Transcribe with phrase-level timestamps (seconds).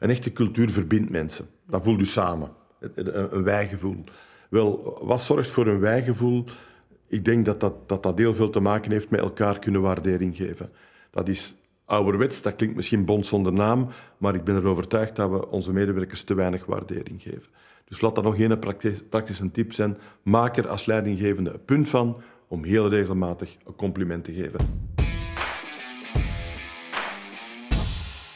[0.00, 1.46] Een echte cultuur verbindt mensen.
[1.66, 2.50] Dat voelt u samen.
[2.80, 4.04] Een, een wijgevoel.
[4.48, 6.44] Wel, wat zorgt voor een wijgevoel?
[7.06, 10.36] Ik denk dat dat, dat dat heel veel te maken heeft met elkaar kunnen waardering
[10.36, 10.70] geven.
[11.10, 15.30] Dat is ouderwets, dat klinkt misschien bond zonder naam, maar ik ben ervan overtuigd dat
[15.30, 17.50] we onze medewerkers te weinig waardering geven.
[17.84, 18.58] Dus laat dat nog een
[19.08, 19.98] praktische tip zijn.
[20.22, 24.58] Maak er als leidinggevende een punt van om heel regelmatig een compliment te geven.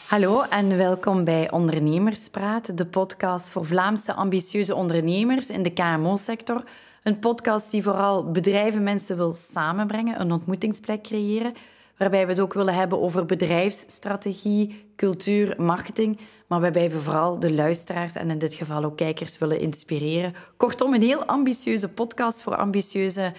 [0.05, 6.65] Hallo en welkom bij Ondernemerspraat, de podcast voor Vlaamse ambitieuze ondernemers in de KMO-sector.
[7.03, 11.53] Een podcast die vooral bedrijven mensen wil samenbrengen, een ontmoetingsplek creëren,
[11.97, 17.53] waarbij we het ook willen hebben over bedrijfsstrategie, cultuur, marketing, maar waarbij we vooral de
[17.53, 20.35] luisteraars en in dit geval ook kijkers willen inspireren.
[20.57, 23.33] Kortom, een heel ambitieuze podcast voor ambitieuze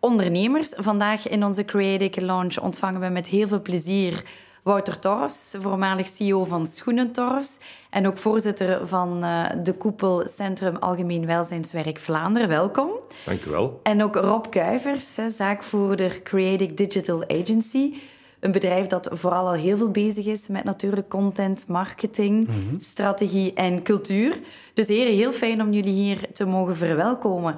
[0.00, 0.72] ondernemers.
[0.76, 4.24] Vandaag in onze Creative Launch ontvangen we met heel veel plezier
[4.64, 7.58] Wouter Torfs, voormalig CEO van Schoenentorfs
[7.90, 12.48] en ook voorzitter van uh, de koepel Centrum Algemeen Welzijnswerk Vlaanderen.
[12.48, 12.90] Welkom.
[13.24, 13.80] Dank u wel.
[13.82, 17.94] En ook Rob Kuivers, zaakvoerder Creative Digital Agency.
[18.40, 22.78] Een bedrijf dat vooral al heel veel bezig is met natuurlijk content, marketing, mhm.
[22.78, 24.38] strategie en cultuur.
[24.74, 27.56] Dus heren, heel fijn om jullie hier te mogen verwelkomen.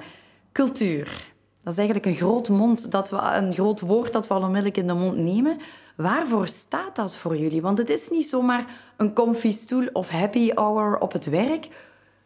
[0.51, 1.35] Cultuur.
[1.63, 4.77] Dat is eigenlijk een groot, mond dat we, een groot woord dat we al onmiddellijk
[4.77, 5.57] in de mond nemen.
[5.97, 7.61] Waarvoor staat dat voor jullie?
[7.61, 8.65] Want het is niet zomaar
[8.97, 11.67] een comfy stoel of happy hour op het werk.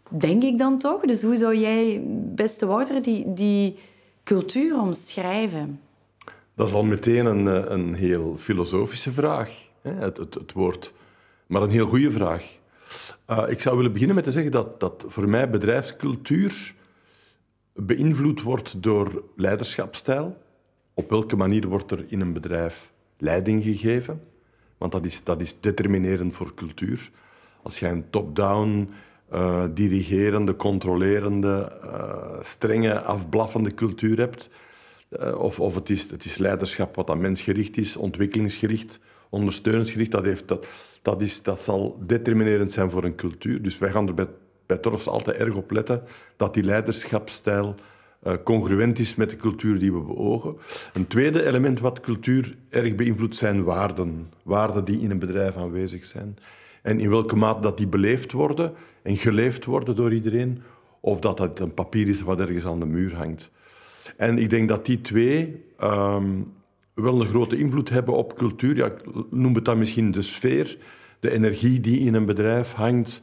[0.09, 1.01] Denk ik dan toch?
[1.01, 2.01] Dus hoe zou jij,
[2.35, 3.77] beste Wouter, die, die
[4.23, 5.79] cultuur omschrijven?
[6.55, 9.69] Dat is al meteen een, eh, een heel filosofische vraag.
[9.81, 10.93] Het, het, woord.
[11.47, 12.45] Maar een heel goede vraag.
[13.27, 16.75] Uh, ik zou willen beginnen met te zeggen dat, dat voor mij bedrijfscultuur
[17.73, 20.37] beïnvloed wordt door leiderschapstijl.
[20.93, 24.23] Op welke manier wordt er in een bedrijf leiding gegeven?
[24.77, 27.09] Want dat is, dat is determinerend voor cultuur.
[27.63, 28.89] Als jij een top-down,
[29.33, 34.49] uh, dirigerende, controlerende, uh, strenge, afblaffende cultuur hebt,
[35.19, 38.99] uh, of, of het, is, het is leiderschap wat aan mensgericht is, ontwikkelingsgericht,
[39.29, 40.67] ondersteuningsgericht, dat, heeft, dat,
[41.01, 43.61] dat, is, dat zal determinerend zijn voor een cultuur.
[43.61, 44.27] Dus wij gaan er bij
[44.71, 46.03] bij Torfs altijd erg op letten
[46.35, 47.75] dat die leiderschapsstijl
[48.43, 50.55] congruent is met de cultuur die we beogen.
[50.93, 54.31] Een tweede element wat cultuur erg beïnvloedt zijn waarden.
[54.43, 56.37] Waarden die in een bedrijf aanwezig zijn.
[56.81, 58.73] En in welke mate dat die beleefd worden
[59.03, 60.61] en geleefd worden door iedereen,
[60.99, 63.51] of dat het een papier is wat ergens aan de muur hangt.
[64.17, 66.53] En ik denk dat die twee um,
[66.93, 68.75] wel een grote invloed hebben op cultuur.
[68.75, 70.77] Ja, ik noem het dan misschien de sfeer,
[71.19, 73.21] de energie die in een bedrijf hangt,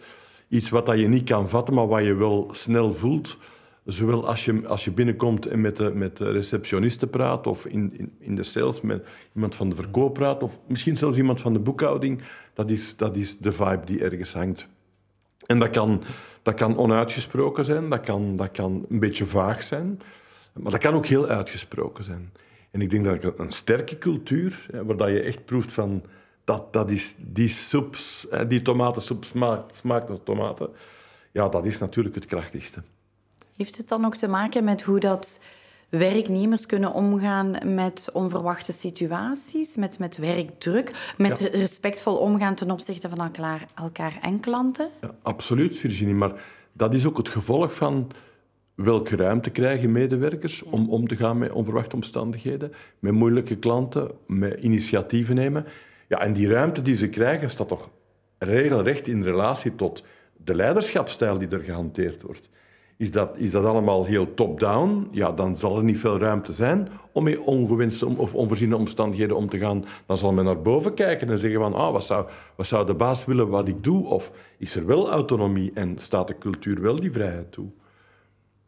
[0.48, 3.38] iets wat dat je niet kan vatten, maar wat je wel snel voelt.
[3.88, 7.98] Zowel als je, als je binnenkomt en met de, met de receptioniste praat, of in,
[7.98, 11.52] in, in de sales met iemand van de verkoop praat, of misschien zelfs iemand van
[11.52, 12.22] de boekhouding.
[12.52, 14.66] Dat is, dat is de vibe die ergens hangt.
[15.46, 16.02] En dat kan,
[16.42, 20.00] dat kan onuitgesproken zijn, dat kan, dat kan een beetje vaag zijn,
[20.52, 22.32] maar dat kan ook heel uitgesproken zijn.
[22.70, 26.02] En ik denk dat een sterke cultuur, waar dat je echt proeft van
[26.44, 27.96] dat, dat is, die soep,
[28.48, 30.70] die tomatensoep smaakt, smaakt naar tomaten.
[31.32, 32.82] Ja, dat is natuurlijk het krachtigste.
[33.58, 35.40] Heeft het dan ook te maken met hoe dat
[35.88, 43.18] werknemers kunnen omgaan met onverwachte situaties, met, met werkdruk, met respectvol omgaan ten opzichte van
[43.18, 44.88] elkaar, elkaar en klanten?
[45.00, 46.14] Ja, absoluut, Virginie.
[46.14, 46.42] Maar
[46.72, 48.10] dat is ook het gevolg van
[48.74, 54.60] welke ruimte krijgen medewerkers om om te gaan met onverwachte omstandigheden, met moeilijke klanten, met
[54.60, 55.64] initiatieven nemen.
[56.08, 57.90] Ja, en die ruimte die ze krijgen staat toch
[58.38, 60.04] regelrecht in relatie tot
[60.44, 62.50] de leiderschapstijl die er gehanteerd wordt.
[62.98, 65.08] Is dat, is dat allemaal heel top-down?
[65.10, 69.48] Ja, dan zal er niet veel ruimte zijn om met ongewenste of onvoorziene omstandigheden om
[69.48, 69.84] te gaan.
[70.06, 72.94] Dan zal men naar boven kijken en zeggen van, ah, wat, zou, wat zou de
[72.94, 74.06] baas willen wat ik doe?
[74.06, 77.66] Of is er wel autonomie en staat de cultuur wel die vrijheid toe?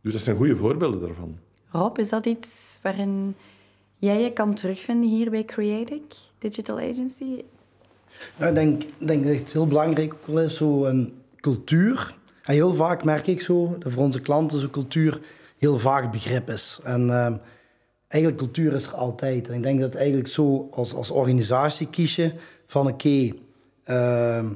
[0.03, 1.39] Dus dat zijn goede voorbeelden daarvan.
[1.71, 3.35] Rob, is dat iets waarin
[3.97, 6.03] jij je kan terugvinden hier bij Creatic
[6.39, 7.43] Digital Agency?
[8.39, 12.19] Ja, ik denk, denk dat het heel belangrijk ook wel is, zo een cultuur.
[12.45, 15.21] En heel vaak merk ik zo dat voor onze klanten zo'n cultuur
[15.59, 16.81] heel vaak begrip is.
[16.83, 17.37] En uh,
[18.09, 19.49] eigenlijk cultuur is er altijd.
[19.49, 22.33] En ik denk dat eigenlijk zo als, als organisatie kies je
[22.67, 23.35] van oké, okay,
[23.87, 24.51] uh,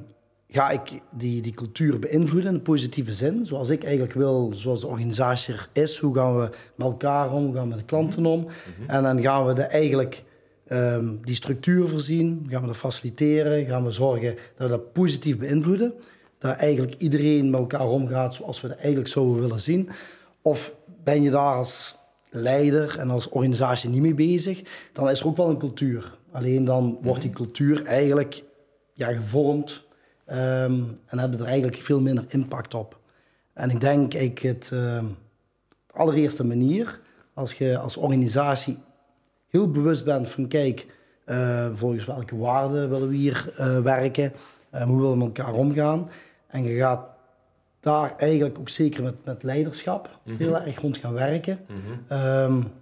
[0.49, 4.81] ga ik die, die cultuur beïnvloeden in een positieve zin, zoals ik eigenlijk wil, zoals
[4.81, 5.99] de organisatie er is.
[5.99, 8.41] Hoe gaan we met elkaar om, hoe gaan we met de klanten om?
[8.41, 8.91] Mhm.
[8.91, 10.25] En dan gaan we de eigenlijk
[10.69, 15.39] um, die structuur voorzien, gaan we dat faciliteren, gaan we zorgen dat we dat positief
[15.39, 15.95] beïnvloeden.
[16.45, 19.89] Dat eigenlijk iedereen met elkaar omgaat zoals we dat eigenlijk zouden willen zien.
[20.43, 20.75] Of
[21.05, 21.97] ben je daar als
[22.31, 24.63] leider en als organisatie niet mee bezig,
[24.93, 26.19] dan is er ook wel een cultuur.
[26.33, 27.39] Alleen dan wordt die mhm.
[27.39, 28.45] cultuur eigenlijk
[28.93, 29.85] ja, gevormd
[30.25, 32.99] ehm, en hebben er eigenlijk veel minder impact op.
[33.53, 35.07] En ik denk, ik het ehm,
[35.91, 37.01] allereerste manier,
[37.35, 38.79] als je als organisatie
[39.49, 40.87] heel bewust bent van kijk,
[41.27, 44.33] uh, volgens welke waarden willen we hier uh, werken,
[44.75, 46.09] uh, hoe willen we met elkaar omgaan.
[46.55, 47.07] En je gaat
[47.81, 50.47] daar eigenlijk ook zeker met, met leiderschap mm -hmm.
[50.47, 51.59] heel erg rond gaan werken.
[51.69, 52.19] Mm -hmm.
[52.19, 52.73] um,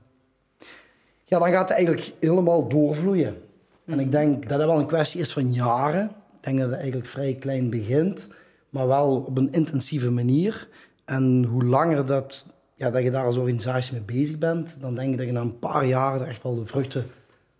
[1.25, 3.43] ja, dan gaat het eigenlijk helemaal doorvloeien.
[3.85, 6.05] En ik denk dat het wel een kwestie is van jaren.
[6.05, 8.29] Ik denk dat het eigenlijk vrij klein begint,
[8.69, 10.69] maar wel op een intensieve manier.
[11.05, 15.13] En hoe langer dat, ja, dat je daar als organisatie mee bezig bent, dan denk
[15.13, 17.11] ik dat je na een paar jaren er echt wel de vruchten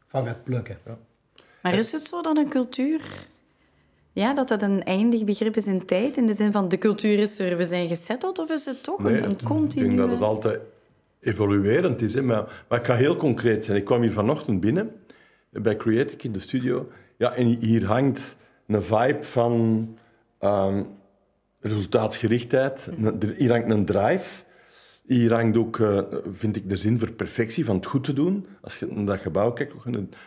[0.07, 0.79] van gaat plukken.
[0.87, 0.99] Ja.
[1.63, 3.01] Maar is het zo dat een cultuur,
[4.13, 6.17] ja, dat dat een eindig begrip is in tijd?
[6.17, 9.03] In de zin van de cultuur is er, we zijn gesetteld, of is het toch
[9.03, 9.85] nee, een, een continu...
[9.85, 10.61] Ik denk dat het altijd
[11.21, 12.15] evoluerend is.
[12.15, 12.23] Hè.
[12.23, 13.77] Maar, maar ik ga heel concreet zijn.
[13.77, 14.91] Ik kwam hier vanochtend binnen
[15.51, 16.89] bij Creative in de studio.
[17.17, 18.37] Ja, en hier hangt
[18.67, 19.89] een vibe van
[20.41, 20.87] um,
[21.61, 22.91] resultaatsgerichtheid.
[23.37, 24.43] Hier hangt een drive.
[25.07, 26.01] Hier hangt ook, uh,
[26.33, 28.47] vind ik, de zin voor perfectie van het goed te doen.
[28.61, 29.85] Als je naar dat gebouw kijkt, of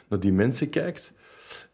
[0.08, 1.14] naar die mensen kijkt.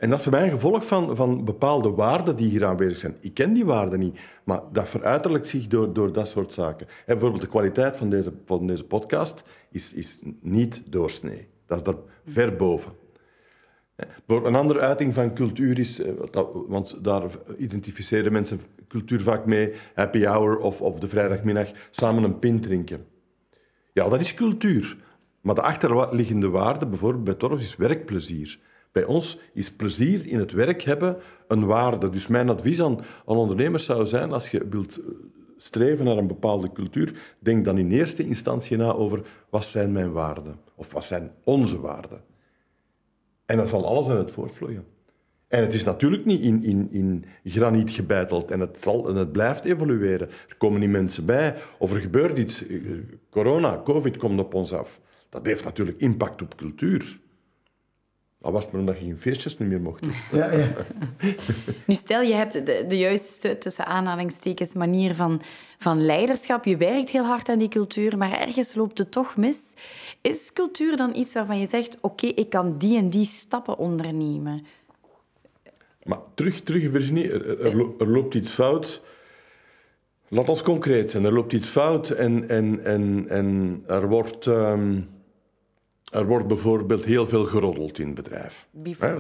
[0.02, 3.18] En dat is voor mij een gevolg van, van bepaalde waarden die hier aanwezig zijn.
[3.20, 6.88] Ik ken die waarden niet, maar dat veruiterlijkt zich door, door dat soort zaken.
[6.88, 11.48] En bijvoorbeeld de kwaliteit van deze, van deze podcast is, is niet doorsnee.
[11.66, 11.96] Dat is daar
[12.26, 12.92] ver boven.
[14.28, 16.02] Een andere uiting van cultuur is,
[16.68, 17.24] want daar
[17.58, 23.06] identificeren mensen cultuur vaak mee, happy hour of, of de vrijdagmiddag samen een pint drinken.
[23.94, 24.98] Ja, dat is cultuur.
[25.42, 28.60] Maar de achterliggende waarde, bijvoorbeeld bij Torfs, is werkplezier.
[28.92, 31.18] Bij ons is plezier in het werk hebben
[31.48, 32.10] een waarde.
[32.10, 35.00] Dus mijn advies aan, aan ondernemers zou zijn, als je wilt
[35.58, 40.12] streven naar een bepaalde cultuur, denk dan in eerste instantie na over wat zijn mijn
[40.12, 40.60] waarden?
[40.76, 42.22] Of wat zijn onze waarden?
[43.46, 44.86] En dat zal alles uit het voortvloeien.
[45.48, 49.32] En het is natuurlijk niet in, in, in graniet gebeiteld en het, zal, en het
[49.32, 50.30] blijft evolueren.
[50.30, 52.66] Er komen niet mensen bij of er gebeurt iets.
[53.30, 55.00] Corona, COVID komt op ons af.
[55.30, 57.20] Dat heeft natuurlijk impact op cultuur.
[58.42, 60.06] Al was het maar omdat je geen feestjes niet meer mocht.
[60.32, 60.68] Ja, ja.
[61.86, 65.42] nu stel, je hebt de, de juiste, tussen aanhalingstekens, manier van,
[65.78, 66.66] van leiderschap.
[66.66, 69.74] Je werkt heel hard aan die cultuur, maar ergens loopt het toch mis.
[70.22, 74.66] Is cultuur dan iets waarvan je zegt, oké, ik kan die en die stappen ondernemen?
[76.04, 79.02] Maar terug, terug Virginie, er, er, er loopt iets fout.
[80.28, 81.26] Laat ons concreet zijn.
[81.26, 84.46] Er loopt iets fout en, en, en, en er wordt...
[84.46, 85.10] Um,
[86.12, 88.68] er wordt bijvoorbeeld heel veel geroddeld in het bedrijf.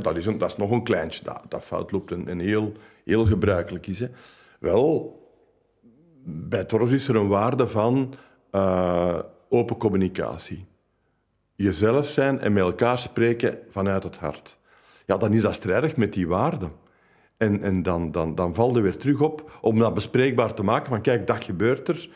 [0.02, 2.72] Dat, is een, dat is nog een kleintje dat, dat fout loopt en, en heel,
[3.06, 4.00] heel gebruikelijk is.
[4.00, 4.08] Hè.
[4.60, 5.20] Wel,
[6.24, 8.14] bij Toros is er een waarde van
[8.52, 10.66] uh, open communicatie.
[11.56, 14.58] Jezelf zijn en met elkaar spreken vanuit het hart.
[15.06, 16.70] Ja, dan is dat strijdig met die waarde.
[17.38, 20.88] En, en dan, dan, dan valt er weer terug op om dat bespreekbaar te maken.
[20.88, 22.10] Van kijk, dat gebeurt er.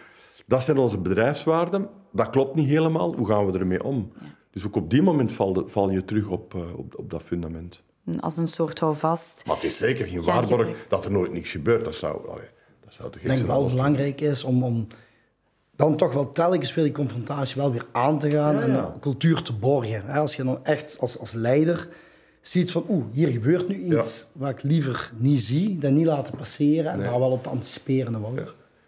[0.45, 1.89] Dat zijn onze bedrijfswaarden.
[2.11, 3.15] Dat klopt niet helemaal.
[3.15, 4.11] Hoe gaan we ermee om?
[4.55, 7.81] Dus ook op die moment val, val je terug op, uh, op, op, dat fundament.
[8.19, 9.43] Als een soort houvast.
[9.47, 11.85] Maar het is zeker geen waarborg dat er nooit niks gebeurt.
[11.85, 12.47] Dat zou, allee,
[12.83, 13.39] dat zou te gek zijn.
[13.39, 14.87] Ik denk wel belangrijk is om, om
[15.75, 18.95] dan toch wel telkens weer die confrontatie wel weer aan te gaan ja, en ja.
[18.99, 20.07] cultuur te borgen.
[20.07, 21.87] Als je dan echt als, als leider
[22.41, 24.39] ziet van oeh, hier gebeurt nu iets ja.
[24.39, 27.09] wat ik liever niet zie, dan niet laten passeren en nee.
[27.09, 28.21] daar wel op te anticiperen.
[28.35, 28.45] Ja.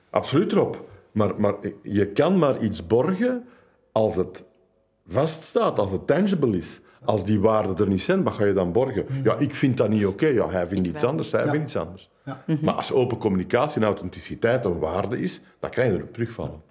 [0.09, 0.89] Absoluut erop.
[1.11, 3.43] Maar, maar je kan maar iets borgen
[3.91, 4.43] als het
[5.07, 6.79] vaststaat, als het tangible is.
[7.05, 9.05] Als die waarden er niet zijn, wat ga je dan borgen?
[9.23, 10.25] Ja, ik vind dat niet oké.
[10.25, 10.33] Okay.
[10.33, 12.09] Ja, hij vindt iets anders, zij vindt iets anders.
[12.25, 12.43] Ja.
[12.61, 16.61] Maar als open communicatie en authenticiteit een waarde is, dan kan je erop terugvallen.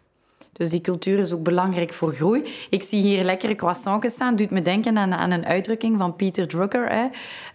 [0.53, 2.43] Dus die cultuur is ook belangrijk voor groei.
[2.71, 4.37] Ik zie hier lekkere croissants staan.
[4.37, 6.89] Doet me denken aan, aan een uitdrukking van Peter Drucker.
[6.89, 7.07] Hè.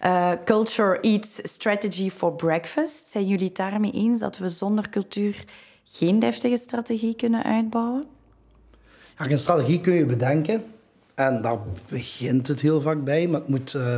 [0.04, 3.08] Uh, culture eats strategy for breakfast.
[3.08, 5.44] Zijn jullie het daarmee eens dat we zonder cultuur
[5.84, 8.06] geen deftige strategie kunnen uitbouwen?
[9.18, 10.64] Ja, een strategie kun je bedenken.
[11.14, 13.94] En daar begint het heel vaak bij, maar het moet uh,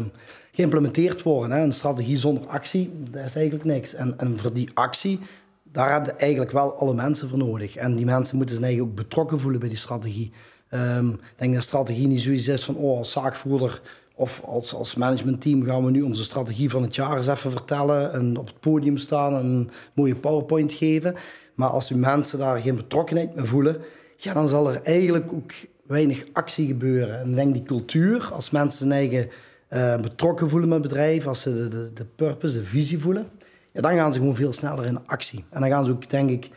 [0.52, 1.56] geïmplementeerd worden.
[1.56, 1.62] Hè.
[1.62, 3.94] Een strategie zonder actie, dat is eigenlijk niks.
[3.94, 5.18] En, en voor die actie,
[5.62, 7.76] daar heb je eigenlijk wel alle mensen voor nodig.
[7.76, 10.33] En die mensen moeten zich eigenlijk ook betrokken voelen bij die strategie.
[10.71, 13.80] Um, ik denk dat strategie niet zoiets is van, oh, als zaakvoerder
[14.14, 18.12] of als, als managementteam gaan we nu onze strategie van het jaar eens even vertellen
[18.12, 21.14] en op het podium staan en een mooie PowerPoint geven.
[21.54, 23.76] Maar als uw mensen daar geen betrokkenheid mee voelen,
[24.25, 25.52] ja, dan zal er eigenlijk ook
[25.87, 27.19] weinig actie gebeuren.
[27.21, 29.31] En ik denk die cultuur, als mensen zijn eigen
[29.71, 33.28] uh, betrokken voelen met bedrijf, als ze de, de, de, purpose, de visie voelen,
[33.73, 35.45] ja, dan gaan ze gewoon veel sneller in actie.
[35.50, 36.50] En dan gaan ze ook, denk ik,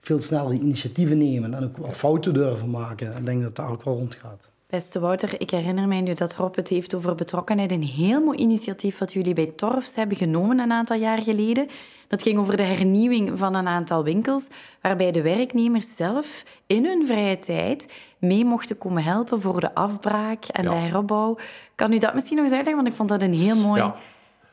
[0.00, 3.16] veel sneller die initiatieven nemen en ook wat fouten durven maken.
[3.16, 4.50] Ik denk dat het daar ook wel rond gaat.
[4.68, 7.70] Beste Wouter, ik herinner mij nu dat Rob het heeft over betrokkenheid.
[7.72, 11.66] Een heel mooi initiatief wat jullie bij Torfs hebben genomen een aantal jaar geleden.
[12.08, 14.48] Dat ging over de hernieuwing van een aantal winkels,
[14.80, 20.44] waarbij de werknemers zelf in hun vrije tijd mee mochten komen helpen voor de afbraak
[20.44, 20.70] en Ja.
[20.70, 21.36] de heropbouw.
[21.74, 22.82] Kan u dat misschien nog eens uitleggen?
[22.84, 23.80] Want ik vond dat een heel mooi...
[23.80, 23.96] Ja.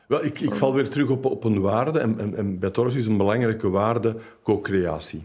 [0.06, 1.98] Wel, ik, ik val weer terug op, op een waarde.
[1.98, 5.22] En, en, en bij Torres is een belangrijke waarde co-creatie.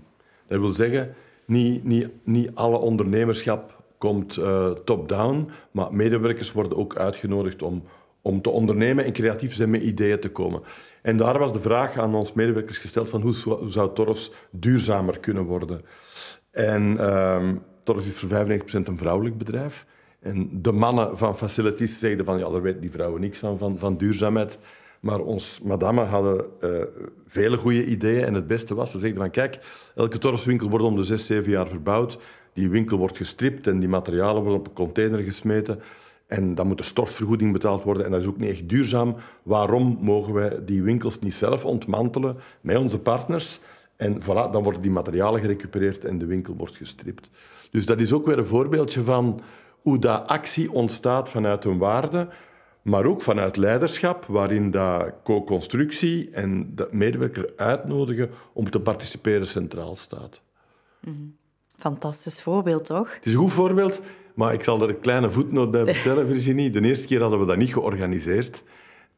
[0.48, 1.16] Dat wil zeggen,
[1.46, 7.84] niet, niet, niet alle ondernemerschap komt eh, top-down, maar medewerkers worden ook uitgenodigd om,
[8.22, 10.62] om te ondernemen en creatief zijn met ideeën te komen.
[11.02, 13.34] En daar was de vraag aan ons medewerkers gesteld van hoe,
[13.68, 15.82] zou- Torres duurzamer kunnen worden?
[16.52, 19.86] En ehm Torres is voor 95% een vrouwelijk bedrijf.
[20.20, 23.80] En de mannen van facilities zeiden van, ja, daar weten die vrouwen niks van, van,
[23.80, 24.60] van duurzaamheid.
[25.02, 26.70] Maar ons madame hadden eh,
[27.28, 28.26] vele goede ideeën.
[28.26, 29.60] En het beste was, ze zeiden van, kijk,
[29.96, 32.18] elke Torreswinkel wordt om de zes, zeven jaar verbouwd.
[32.60, 35.80] Die winkel wordt gestript en die materialen worden op een container gesmeten.
[36.28, 38.06] En dan moet er stortvergoeding betaald worden.
[38.06, 39.16] En dat is ook niet echt duurzaam.
[39.44, 43.60] Waarom mogen wij die winkels niet zelf ontmantelen met onze partners?
[43.96, 47.30] En voilà, dan worden die materialen gerecupereerd en de winkel wordt gestript.
[47.72, 49.40] Dus dat is ook weer een voorbeeldje van
[49.82, 52.28] hoe dat actie ontstaat vanuit een waarde,
[52.82, 59.96] maar ook vanuit leiderschap, waarin dat co-constructie en de medewerker uitnodigen om te participeren centraal
[59.96, 60.42] staat.
[61.80, 63.14] Fantastisch voorbeeld, toch?
[63.16, 64.02] Het is een goed voorbeeld,
[64.34, 66.70] maar ik zal er een kleine voetnoot bij vertellen, Virginie.
[66.70, 68.64] De eerste keer hadden we dat niet georganiseerd.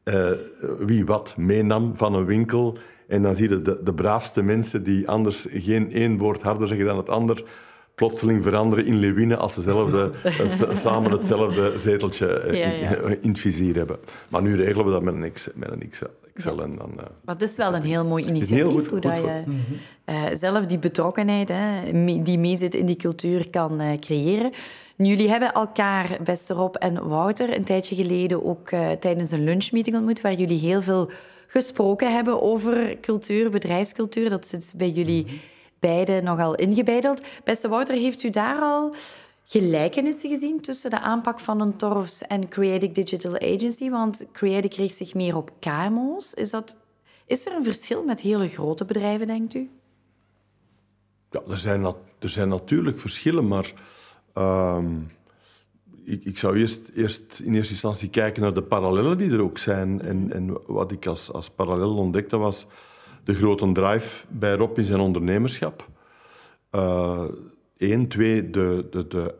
[0.02, 0.30] Eh,
[0.78, 2.76] wie wat meenam van een winkel.
[3.08, 6.86] En dan zie je de, de braafste mensen die anders geen één woord harder zeggen
[6.86, 7.44] dan het ander,
[7.94, 10.10] plotseling veranderen in leeuwinnen als ze zelf de-
[10.72, 13.98] samen hetzelfde zeteltje eh, Ja, in, het vizier hebben.
[14.28, 15.52] Maar nu regelen we dat met een Excel.
[15.56, 18.56] Met een Excel, Excel en dan, eh, Maar het is wel een heel mooi initiatief.
[18.66, 19.42] heel goed- hoe dat goed je
[20.04, 21.80] eh, zelf die betrokkenheid hè,
[22.22, 24.50] die meezit in die cultuur kan eh, creëren.
[24.96, 29.44] Nu, Jullie hebben elkaar, beste Rob en Wouter, een tijdje geleden ook eh, tijdens een
[29.44, 31.10] lunchmeeting ontmoet, waar jullie heel veel
[31.46, 34.28] gesproken hebben over cultuur, bedrijfscultuur.
[34.30, 35.26] Dat zit bij jullie
[35.82, 37.22] beiden nogal ingebeideld.
[37.44, 38.94] Beste Wouter, heeft u daar al
[39.44, 43.90] gelijkenissen gezien tussen de aanpak van een Torfs en Creative Digital Agency?
[43.90, 46.34] Want Creative richt zich meer op KMO's.
[46.34, 46.76] Is, dat,
[47.26, 49.70] is er een verschil met hele grote bedrijven, denkt u?
[51.30, 51.84] Ja, er zijn,
[52.18, 53.72] er zijn natuurlijk verschillen, maar
[54.32, 54.98] ehm,
[56.04, 59.58] ik, ik zou eerst, eerst in eerste instantie kijken naar de parallellen die er ook
[59.58, 60.02] zijn.
[60.02, 62.66] En, en wat ik als, als parallel ontdekte was
[63.24, 65.88] de grote drive bij Rob in zijn ondernemerschap.
[67.76, 69.34] Eén, twee, de, de, de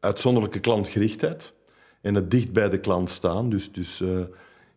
[0.00, 1.52] uitzonderlijke klantgerichtheid
[2.00, 3.50] en het dicht bij de klant staan.
[3.50, 4.20] Dus, dus eh,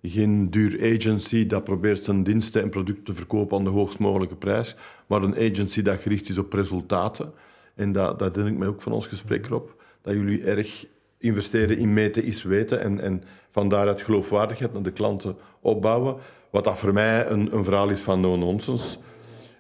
[0.01, 4.35] geen duur agency dat probeert zijn diensten en producten te verkopen aan de hoogst mogelijke
[4.35, 4.75] prijs,
[5.07, 7.33] maar een agency dat gericht is op resultaten.
[7.75, 9.69] En dat, dat herinner ik mij ook van ons gesprek, Rob,
[10.01, 10.85] dat jullie erg
[11.17, 16.15] investeren in meten is weten en, en van daaruit geloofwaardigheid naar de klanten opbouwen.
[16.55, 18.97] Wat dat voor mij een, een verhaal is van no-nonsense.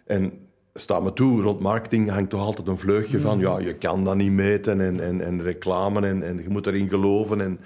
[0.05, 0.33] En
[0.73, 4.15] staat me toe, rond marketing hangt toch altijd een vleugje van, ja, je kan dat
[4.15, 7.41] niet meten en, en, en reclame en, en je moet erin geloven.
[7.41, 7.59] En,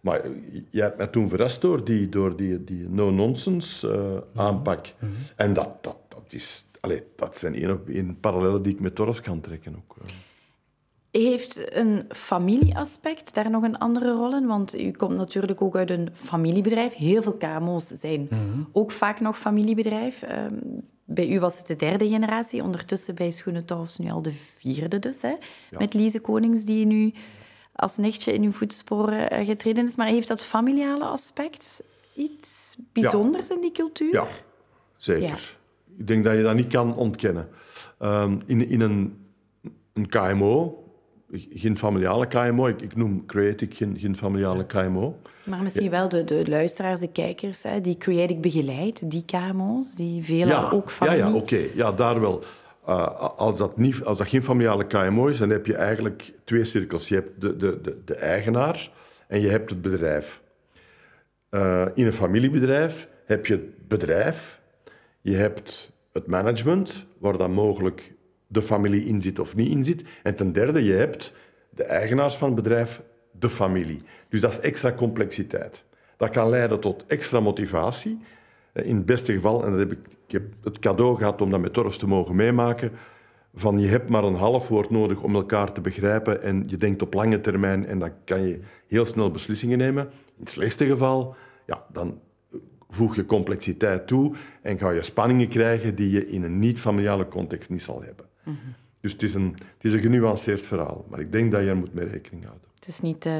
[0.00, 0.20] maar
[0.70, 3.92] jij hebt mij toen verrast door die, door die, die no-nonsense
[4.34, 4.86] eh, aanpak.
[5.36, 8.94] En dat, dat, dat, is, allee, dat zijn één op één parallellen die ik met
[8.94, 9.96] Torres kan trekken ook.
[11.16, 14.46] Heeft een familieaspect daar nog een andere rol in?
[14.46, 16.94] Want u komt natuurlijk ook uit een familiebedrijf.
[16.94, 18.28] Heel veel KMO's zijn
[18.72, 20.22] ook vaak nog familiebedrijf.
[20.22, 20.54] Ehm,
[21.04, 22.62] bij u was het de derde generatie.
[22.62, 25.22] Ondertussen bij Schoenentorfs nu al de vierde dus.
[25.22, 25.34] Hè?
[25.70, 27.12] Met Lise Konings, die nu
[27.72, 29.96] als nichtje in uw voetsporen eh, getreden is.
[29.96, 34.12] Maar heeft dat familiale aspect iets bijzonders in die cultuur?
[34.12, 34.26] Ja,
[34.96, 35.28] zeker.
[35.28, 35.36] Ja.
[35.98, 37.48] Ik denk dat je dat niet kan ontkennen.
[37.98, 39.26] Ehm, in, in een,
[39.92, 40.84] een KMO,
[41.30, 45.18] geen familiale KMO, ik, ik noem Creative geen, geen familiale KMO.
[45.44, 50.24] Maar misschien wel de, de luisteraars, de kijkers, hè, die Creative begeleidt, die KMO's, die
[50.24, 51.18] veelal ook ja, familie...
[51.18, 51.60] ja oké.
[51.74, 52.44] Ja, daar wel.
[52.88, 53.06] Uh,
[53.36, 57.08] als, dat niet, als dat geen familiale KMO is, dan heb je eigenlijk twee cirkels.
[57.08, 58.90] Je hebt de, de, de, de eigenaar
[59.28, 60.40] en je hebt het bedrijf.
[61.50, 64.60] Uh, in een familiebedrijf heb je het bedrijf,
[65.20, 68.14] je hebt het management, waar dan mogelijk
[68.46, 70.04] de familie in zit of niet in zit.
[70.22, 71.34] En ten derde, je hebt
[71.70, 74.00] de eigenaars van het bedrijf, de familie.
[74.28, 75.84] Dus dat is extra complexiteit.
[76.16, 78.18] Dat kan leiden tot extra motivatie.
[78.72, 81.60] In het beste geval, en dat heb ik, ik heb het cadeau gehad om dat
[81.60, 82.92] met Torfs te mogen meemaken,
[83.54, 87.02] van je hebt maar een half woord nodig om elkaar te begrijpen en je denkt
[87.02, 90.04] op lange termijn en dan kan je heel snel beslissingen nemen.
[90.04, 91.34] In het slechtste geval,
[91.66, 92.20] ja, dan
[92.88, 97.70] voeg je complexiteit toe en ga je spanningen krijgen die je in een niet-familiale context
[97.70, 98.25] niet zal hebben.
[98.46, 98.74] Mm -hmm.
[99.00, 101.76] Dus het is, een, het is een genuanceerd verhaal, maar ik denk dat je er
[101.76, 102.68] moet mee rekening houden.
[102.74, 103.34] Het is niet uh,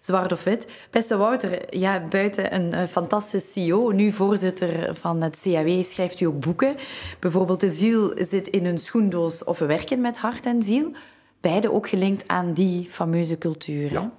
[0.00, 0.86] zwart of wit.
[0.90, 6.24] Beste Wouter, ja, buiten een uh, fantastische CEO, nu voorzitter van het CAW, schrijft u
[6.24, 6.76] ook boeken.
[7.18, 10.92] Bijvoorbeeld De ziel zit in een schoendoos of Werken met hart en ziel.
[11.40, 13.92] Beide ook gelinkt aan die fameuze cultuur.
[13.92, 14.12] Ja.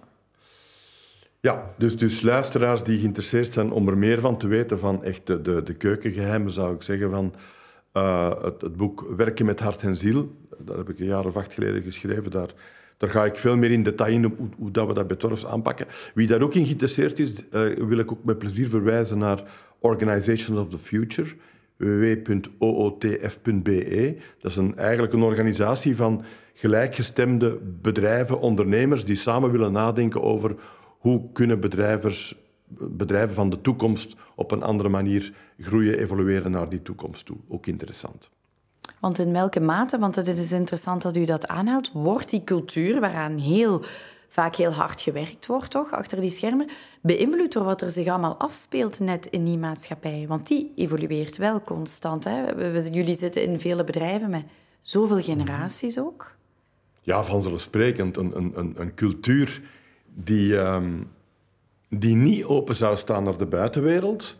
[1.39, 5.27] Ja, dus, dus luisteraars die geïnteresseerd zijn om er meer van te weten van echt
[5.27, 7.33] de, de, de keukengeheimen, zou ik zeggen van
[7.93, 10.35] uh, het, het, boek Werken met hart en ziel.
[10.59, 12.31] Dat heb ik een jaar of acht geleden geschreven.
[12.31, 12.49] Daar,
[12.97, 15.45] daar ga ik veel meer in detail in op hoe, dat we dat bij Torfs
[15.45, 15.87] aanpakken.
[16.13, 19.43] Wie daar ook in geïnteresseerd is, uh, wil ik ook met plezier verwijzen naar
[19.79, 21.29] Organization of the Future
[21.77, 23.35] www.ootf.be.
[24.39, 26.23] Dat is een, eigenlijk een organisatie van
[26.53, 30.55] gelijkgestemde bedrijven, ondernemers die samen willen nadenken over
[30.99, 32.35] hoe kunnen bedrijvers,
[32.79, 37.37] bedrijven van de toekomst op een andere manier groeien, evolueren naar die toekomst toe.
[37.49, 38.29] Ook interessant.
[38.99, 42.99] Want in welke mate, want het is interessant dat u dat aanhaalt, wordt die cultuur
[42.99, 43.83] waaraan heel
[44.33, 46.67] vaak heel hard gewerkt wordt, toch, achter die schermen,
[47.01, 50.25] beïnvloed door wat er zich allemaal afspeelt net in die maatschappij.
[50.27, 52.23] Want die evolueert wel constant.
[52.23, 52.45] Hè?
[52.91, 54.43] Jullie zitten in vele bedrijven met
[54.81, 56.35] zoveel generaties ook.
[57.01, 58.17] Ja, vanzelfsprekend.
[58.17, 59.61] Een, een, een, een cultuur
[60.05, 61.11] die, um,
[61.99, 64.37] die niet open zou staan naar de buitenwereld,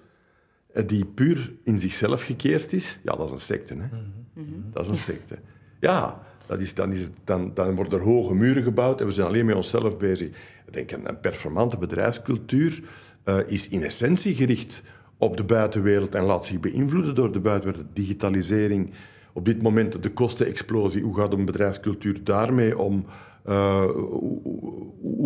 [0.74, 3.74] eh, die puur in zichzelf gekeerd is, ja, dat is een secte.
[3.74, 3.88] Hè?
[4.34, 5.38] Mm Dat is een secte.
[5.80, 9.28] Ja, dat is, dan, is dan, dan worden er hoge muren gebouwd en we zijn
[9.28, 10.28] alleen met onszelf bezig.
[10.66, 12.82] Ik denk, een, een performante bedrijfscultuur
[13.26, 14.84] uh, is in essentie gericht
[15.18, 17.88] op de buitenwereld en laat zich beïnvloeden door de buitenwereld.
[17.94, 18.90] Digitalisering,
[19.34, 21.04] op dit moment de kostenexplosie.
[21.04, 23.06] Hoe gaat een bedrijfscultuur daarmee om?
[23.50, 23.84] Uh,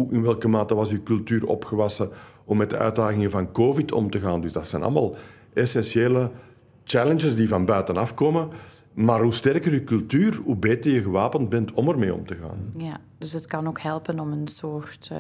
[0.10, 2.10] in welke mate was uw cultuur opgewassen
[2.46, 4.42] om met de uitdagingen van COVID om te gaan?
[4.42, 5.16] Dus dat zijn allemaal
[5.54, 6.32] essentiële
[6.84, 8.50] challenges die van buitenaf komen.
[8.94, 12.74] Maar hoe sterker je cultuur, hoe beter je gewapend bent om ermee om te gaan.
[12.78, 15.18] Ja, dus het kan ook helpen om een soort uh,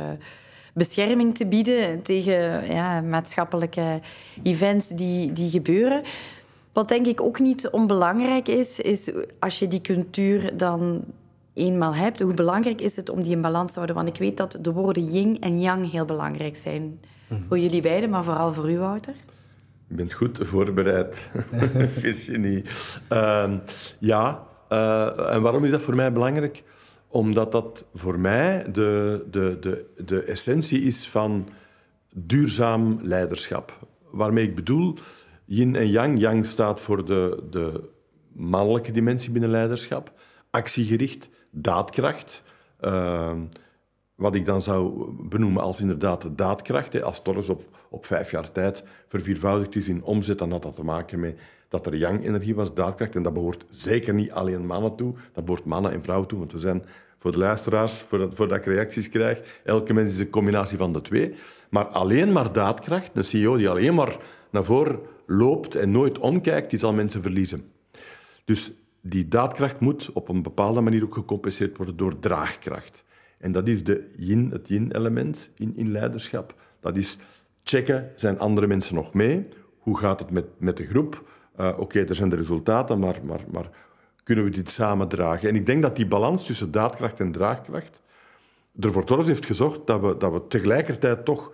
[0.74, 4.00] bescherming te bieden tegen ja, maatschappelijke
[4.44, 6.02] events die, die gebeuren.
[6.74, 11.04] Wat denk ik ook niet onbelangrijk is, is als je die cultuur dan
[11.58, 13.96] eenmaal hebt, hoe belangrijk is het om die in balans te houden?
[13.96, 17.00] Want ik weet dat de woorden yin en yang heel belangrijk zijn.
[17.28, 17.42] Mhm.
[17.48, 19.14] Voor jullie beiden, maar vooral voor u, Wouter.
[19.88, 21.30] Je bent goed voorbereid,
[22.00, 22.64] Virginie.
[23.12, 23.54] Uh,
[24.00, 26.64] ja, uh, en waarom is dat voor mij belangrijk?
[27.08, 31.50] Omdat dat voor mij de, de, de, de essentie is van
[32.14, 33.88] duurzaam leiderschap.
[34.12, 34.98] Waarmee ik bedoel,
[35.46, 36.20] yin en yang.
[36.20, 37.90] Yang staat voor de, de
[38.34, 40.14] mannelijke dimensie binnen leiderschap.
[40.50, 42.44] Actiegericht, daadkracht.
[42.82, 43.32] Uh,
[44.16, 46.94] wat ik dan zou benoemen als inderdaad de daadkracht.
[46.94, 47.04] Hè.
[47.04, 50.84] Als Torres op, op vijf jaar tijd verviervoudigd is in omzet, dan had dat te
[50.84, 53.16] maken met dat er yang-energie was, daadkracht.
[53.16, 56.40] En dat behoort zeker niet alleen mannen toe, dat behoort mannen en vrouwen toe.
[56.40, 56.84] Want we zijn
[57.18, 61.02] voor de luisteraars, voordat, voordat ik reacties krijg, elke mens is een combinatie van de
[61.02, 61.34] twee.
[61.70, 64.18] Maar alleen maar daadkracht, een CEO die alleen maar
[64.52, 67.72] naar voren loopt en nooit omkijkt, die zal mensen verliezen.
[68.46, 68.72] Dus
[69.10, 73.06] die daadkracht moet op een bepaalde manier ook gecompenseerd worden door draagkracht.
[73.38, 76.56] En dat is de yin, het yin-element in, in leiderschap.
[76.80, 77.18] Dat is
[77.64, 79.48] checken, zijn andere mensen nog mee?
[79.78, 81.30] Hoe gaat het met, met de groep?
[81.60, 83.70] Uh, Oké, er zijn de resultaten, maar, maar, maar
[84.24, 85.50] kunnen we dit samen dragen?
[85.50, 88.02] En ik denk dat die balans tussen daadkracht en draagkracht
[88.80, 91.52] ervoor heeft gezorgd dat we, dat we tegelijkertijd toch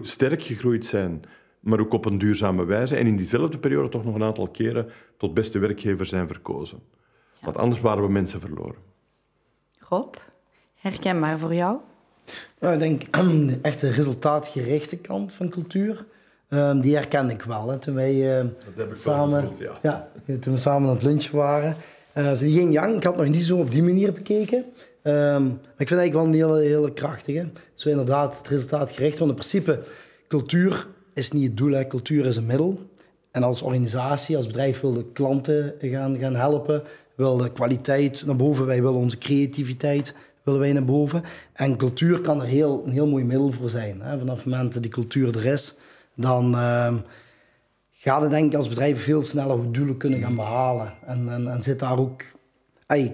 [0.00, 1.22] sterk gegroeid zijn,
[1.68, 2.96] maar ook op een duurzame wijze.
[2.96, 6.78] En in diezelfde periode toch nog een aantal keren tot beste werkgever zijn verkozen.
[7.40, 8.76] Want anders waren we mensen verloren.
[9.88, 10.14] Rob?
[10.78, 11.76] herkenbaar voor jou?
[12.60, 13.02] Nou, ik denk
[13.62, 16.04] echt de resultaatgerichte kant van cultuur.
[16.48, 17.68] Um, die herkende ik wel.
[17.68, 18.44] Hè, toen wij uh,
[18.92, 20.06] samen, gevoeld, ja.
[20.26, 20.38] ja.
[20.40, 21.76] toen we samen aan het lunch waren.
[22.14, 24.58] Uh, die yin yang, ik had nog niet zo op die manier bekeken.
[25.02, 27.48] Um, maar ik vind het eigenlijk wel een hele, hele krachtige.
[27.74, 29.18] Zo inderdaad het resultaatgericht.
[29.18, 29.80] Want in principe,
[30.28, 30.86] cultuur
[31.18, 31.72] is niet het doel.
[31.72, 31.86] Hè.
[31.86, 32.78] Cultuur is een middel.
[33.30, 36.82] En als organisatie, als bedrijf wil de klanten gaan, gaan helpen.
[37.14, 38.66] Wil de kwaliteit naar boven.
[38.66, 40.14] Wij willen onze creativiteit
[40.48, 41.22] willen wij naar boven.
[41.52, 44.00] En cultuur kan er heel, een heel mooi middel voor zijn.
[44.00, 44.18] Hè.
[44.18, 45.74] Vanaf het moment dat die cultuur er is,
[46.14, 46.94] dan uh,
[47.90, 50.92] gaat het denk ik als bedrijf veel sneller hoe doelen kunnen gaan behalen.
[51.06, 52.22] En, en, en zit daar ook...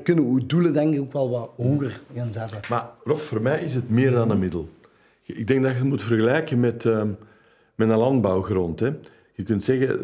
[0.03, 2.61] Kunnen we doelen denk ik ook wel wat hoger gaan zetten.
[2.69, 4.69] Maar Rob, voor mij is het meer dan een middel.
[5.23, 7.03] Ik denk dat je het moet vergelijken met, uh,
[7.75, 8.81] met een landbouwgrond.
[8.81, 8.91] Hè.
[9.33, 9.99] Je kunt zeggen,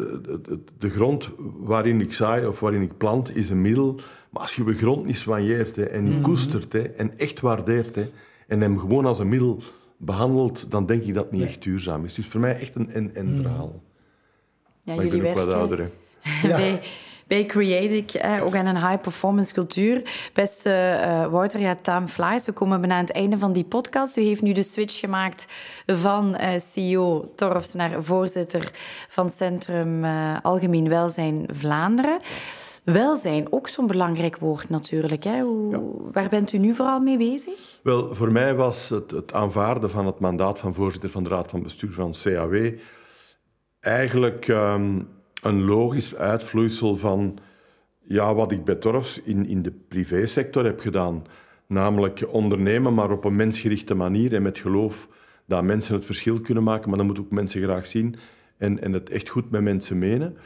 [0.77, 1.29] de grond
[1.59, 3.99] waarin ik zaai of waarin ik plant is een middel
[4.31, 7.39] maar als je je grond niet soigneert hè, en niet mm koestert hè, en echt
[7.39, 8.09] waardeert hè,
[8.47, 9.61] en hem gewoon als een middel
[9.97, 12.13] behandelt, dan denk ik dat het niet echt duurzaam is.
[12.13, 13.41] Dus voor mij echt een en-en mhm.
[13.41, 13.83] verhaal.
[14.83, 15.45] Ja, maar jullie werken...
[15.45, 15.79] wat ouder,
[16.43, 16.55] Ja.
[16.55, 16.81] bij,
[17.31, 20.01] bij Creatic, eh, ook aan een high-performance cultuur.
[20.33, 22.45] Beste uh, Wouter, ja, time flies.
[22.45, 24.17] We komen bijna aan het einde van die podcast.
[24.17, 25.45] U heeft nu de switch gemaakt
[25.85, 28.71] van uh, CEO Torfs naar voorzitter
[29.09, 32.17] van Centrum uh, Algemeen Welzijn Vlaanderen.
[32.83, 35.23] Welzijn, ook zo'n belangrijk woord natuurlijk.
[35.23, 35.39] Hè?
[35.41, 37.79] Hoe, Waar bent u nu vooral mee bezig?
[37.83, 41.49] Wel, voor mij was het, het aanvaarden van het mandaat van voorzitter van de Raad
[41.49, 42.73] van Bestuur van CAW
[43.79, 45.07] eigenlijk um,
[45.41, 47.37] een logisch uitvloeisel van
[48.03, 51.23] ja, wat ik bij Torfs in, in de privésector heb gedaan.
[51.67, 55.07] Namelijk ondernemen, maar op een mensgerichte manier en met geloof
[55.45, 56.89] dat mensen het verschil kunnen maken.
[56.89, 58.15] Maar dan moeten ook mensen graag zien
[58.57, 60.37] en, en het echt goed met mensen menen.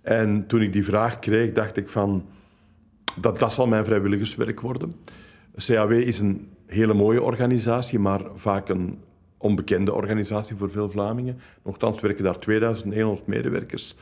[0.00, 2.26] En toen ik die vraag kreeg, dacht ik van...
[3.20, 4.94] Dat, dat zal mijn vrijwilligerswerk worden.
[5.56, 8.98] CAW is een hele mooie organisatie, maar vaak een
[9.42, 11.40] onbekende organisatie voor veel Vlamingen.
[11.64, 13.94] Nochtans werken daar 2100 medewerkers,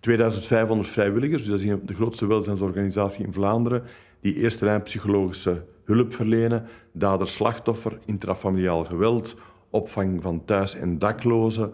[0.00, 1.42] 2500 vrijwilligers.
[1.46, 3.82] Dus dat is de grootste welzijnsorganisatie in Vlaanderen
[4.20, 9.36] die eerste lijn psychologische hulp verlenen, dader-slachtoffer, intrafamiliaal geweld,
[9.70, 11.72] opvang van thuis- en daklozen,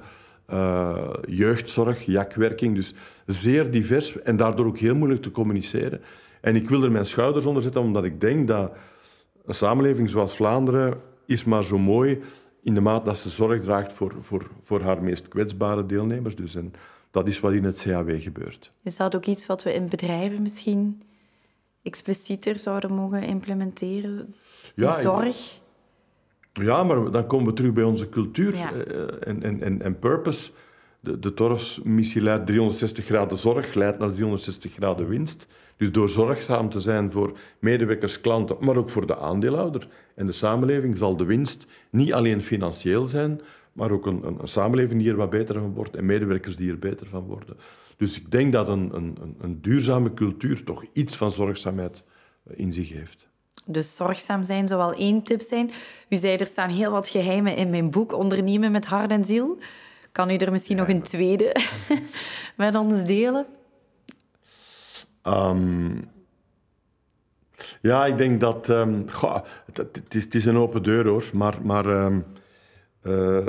[0.51, 2.75] uh, jeugdzorg, jakwerking.
[2.75, 2.95] Dus
[3.27, 6.01] zeer divers en daardoor ook heel moeilijk te communiceren.
[6.41, 8.73] En ik wil er mijn schouders onder zetten, omdat ik denk dat
[9.47, 12.21] een samenleving zoals Vlaanderen is maar zo mooi
[12.65, 16.37] in de mate dat ze zorg draagt voor, voor, voor haar meest kwetsbare deelnemers.
[16.37, 16.73] Dus en
[17.11, 18.73] dat is wat in het CAW gebeurt.
[18.83, 21.03] Is dat ook iets wat we in bedrijven misschien
[21.83, 24.35] explicieter zouden mogen implementeren?
[24.75, 25.59] Die ja, zorg?
[26.53, 30.51] Ja, maar dan komen we terug bij onze cultuur eh, en, en, en, en purpose.
[31.05, 35.47] De, de Torfsmissie leidt 360 graden zorg, leidt naar 360 graden winst.
[35.77, 40.33] Dus door zorgzaam te zijn voor medewerkers, klanten, maar ook voor de aandeelhouder en de
[40.33, 43.41] samenleving, zal de winst niet alleen financieel zijn,
[43.73, 46.71] maar ook een, een, een samenleving die er wat beter van wordt en medewerkers die
[46.71, 47.57] er beter van worden.
[47.97, 52.05] Dus ik denk dat een, een, een duurzame cultuur toch iets van zorgzaamheid
[52.55, 53.29] in zich heeft.
[53.67, 55.71] Dus zorgzaam zijn zou wel één tip zijn.
[56.09, 59.59] U zei, er staan heel wat geheimen in mijn boek, Ondernemen met hart en ziel.
[60.15, 61.57] Kan u er misschien nog een tweede
[62.57, 63.47] met ons delen?
[65.23, 66.05] Um,
[67.81, 68.69] ja, ik denk dat...
[68.69, 71.31] Um, goh, het, het, is, het, is, een open deur, hoor.
[71.33, 72.25] Maar, maar um,
[73.03, 73.47] uh,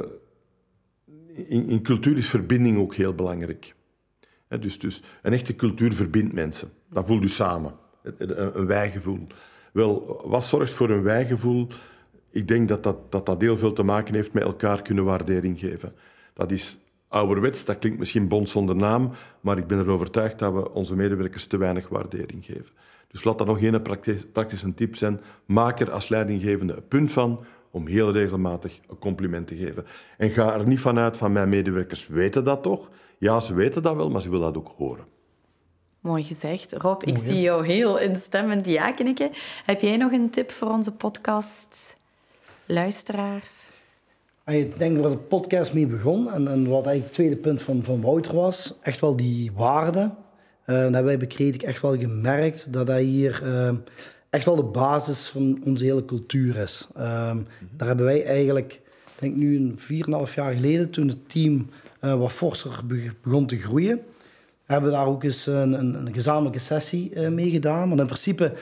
[1.33, 3.75] in, in, cultuur is verbinding ook heel belangrijk.
[4.59, 6.69] dus, dus een echte cultuur verbindt mensen.
[6.89, 7.73] Dat voelt u samen.
[8.03, 9.27] Een, een wijgevoel.
[9.73, 11.67] Wel, wat zorgt voor een wijgevoel?
[12.29, 15.59] Ik denk dat dat, dat dat heel veel te maken heeft met elkaar kunnen waardering
[15.59, 15.95] geven.
[16.35, 20.53] Dat is ouderwets, dat klinkt misschien bond zonder naam, maar ik ben ervan overtuigd dat
[20.53, 22.73] we onze medewerkers te weinig waardering geven.
[23.07, 25.21] Dus laat dat nog een praktisch, praktische tip zijn.
[25.45, 29.85] Maak er als leidinggevende een punt van om heel regelmatig een compliment te geven.
[30.17, 32.89] En ga er niet vanuit van mijn medewerkers weten dat toch?
[33.17, 35.05] Ja, ze weten dat wel, maar ze willen dat ook horen.
[35.99, 36.73] Mooi gezegd.
[36.73, 39.29] Rob, ik zie jou heel instemmend ja knikken.
[39.65, 41.97] Heb jij nog een tip voor onze podcast
[42.65, 43.69] luisteraars?
[44.45, 47.83] Ik denk waar de podcast mee begon en, en wat eigenlijk het tweede punt van,
[47.83, 49.99] van Wouter was, echt wel die waarde.
[49.99, 50.11] Uh,
[50.65, 53.71] dat hebben wij bij echt wel gemerkt dat dat hier uh,
[54.29, 56.87] echt wel de basis van onze hele cultuur is.
[56.97, 57.01] Uh,
[57.71, 58.81] daar hebben wij eigenlijk,
[59.19, 59.79] denk nu een
[60.27, 61.69] 4,5 jaar geleden, toen het team
[62.01, 62.81] uh, wat forser
[63.21, 64.01] begon te groeien,
[64.65, 67.87] hebben we daar ook eens een, een, een gezamenlijke sessie mee gedaan.
[67.87, 68.53] Want in principe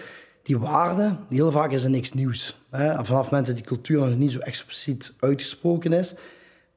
[0.44, 2.63] die waarde, heel vaak is er niks nieuws.
[2.80, 6.16] Vanaf het moment dat die cultuur nog niet zo expliciet uitgesproken is,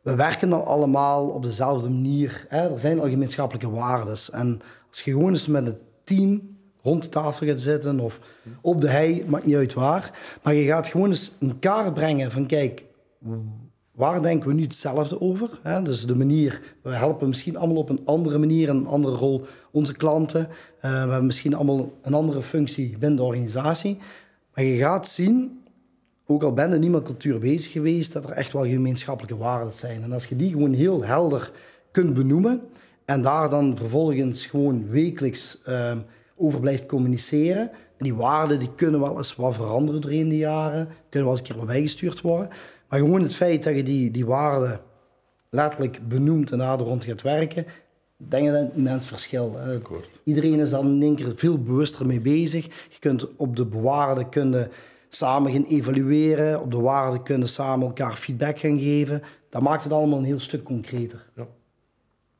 [0.02, 2.46] we werken dan allemaal op dezelfde manier.
[2.48, 4.16] Er zijn al gemeenschappelijke waarden.
[4.32, 8.20] En als je gewoon eens met het team rond de tafel gaat zitten of
[8.61, 10.18] op de hei, maakt niet uit waar.
[10.42, 12.85] Maar je gaat gewoon eens een kaart brengen van kijk,
[13.92, 15.61] waar denken we nu hetzelfde over?
[15.82, 19.92] Dus de manier, we helpen misschien allemaal op een andere manier, een andere rol onze
[19.92, 20.40] klanten.
[20.40, 23.98] Uh, we hebben misschien allemaal een andere functie binnen de organisatie.
[24.54, 25.64] Maar je gaat zien,
[26.27, 29.73] ook al ben je niet met cultuur bezig geweest, dat er echt wel gemeenschappelijke waarden
[29.73, 30.03] zijn.
[30.03, 31.53] En als je die gewoon heel helder
[31.91, 32.61] kunt benoemen
[33.05, 35.93] en daar dan vervolgens gewoon wekelijks uh,
[36.37, 37.71] over blijft communiceren.
[37.71, 41.41] En die waarden die kunnen wel eens wat veranderen doorheen de jaren, kunnen wel eens
[41.41, 42.49] een keer wat bijgestuurd worden.
[42.89, 44.81] Maar gewoon het feit dat je die, die waarden
[45.51, 47.67] letterlijk benoemt en daar rond gaat werken,
[48.17, 49.57] denk je dat een immens verschil.
[50.25, 52.65] Iedereen is dan in één keer veel bewuster mee bezig.
[52.65, 54.71] Je kunt op de waarden kunnen
[55.16, 59.22] samen gaan evalueren, op de waarden kunnen samen elkaar feedback gaan geven.
[59.50, 61.26] Dat maakt het allemaal een heel stuk concreter.
[61.37, 61.46] Ja.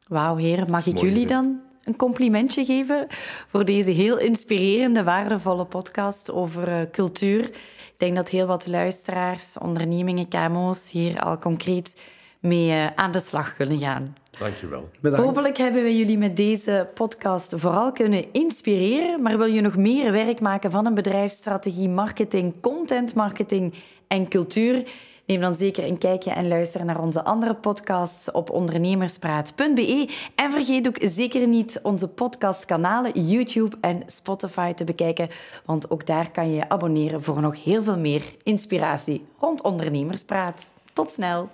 [0.09, 3.07] Wauw, heren, mag ik jullie dan een complimentje geven
[3.47, 7.45] voor deze heel inspirerende, waardevolle podcast over uh, cultuur?
[7.45, 12.01] Ik denk dat heel wat luisteraars, ondernemingen, KMO's hier al concreet
[12.41, 14.17] mee eh, aan de slag kunnen gaan.
[14.39, 14.89] Dankjewel.
[15.01, 15.27] Bedankt.
[15.27, 19.23] Hopelijk hebben we jullie met deze podcast vooral kunnen inspireren.
[19.23, 23.75] Maar wil je nog meer werk maken van een bedrijfsstrategie, marketing, content marketing
[24.09, 24.85] en cultuur?
[25.27, 30.09] Neem dan zeker een kijkje en luister naar onze andere podcasts op ondernemerspraat.be.
[30.35, 35.29] En vergeet ook zeker niet onze podcastkanalen YouTube en Spotify te bekijken,
[35.65, 40.73] want ook daar kan je je abonneren voor nog heel veel meer inspiratie rond ondernemerspraat.
[40.93, 41.49] Tot snel!